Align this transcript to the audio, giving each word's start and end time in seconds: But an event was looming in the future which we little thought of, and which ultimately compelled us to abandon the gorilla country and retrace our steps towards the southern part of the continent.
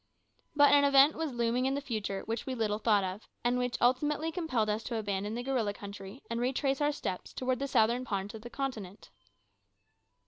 But 0.55 0.71
an 0.73 0.83
event 0.83 1.13
was 1.15 1.31
looming 1.31 1.67
in 1.67 1.75
the 1.75 1.79
future 1.79 2.23
which 2.23 2.47
we 2.47 2.55
little 2.55 2.79
thought 2.79 3.03
of, 3.03 3.27
and 3.43 3.59
which 3.59 3.79
ultimately 3.79 4.31
compelled 4.31 4.67
us 4.67 4.81
to 4.85 4.95
abandon 4.95 5.35
the 5.35 5.43
gorilla 5.43 5.73
country 5.75 6.23
and 6.27 6.39
retrace 6.41 6.81
our 6.81 6.91
steps 6.91 7.33
towards 7.33 7.59
the 7.59 7.67
southern 7.67 8.03
part 8.03 8.33
of 8.33 8.41
the 8.41 8.49
continent. 8.49 9.11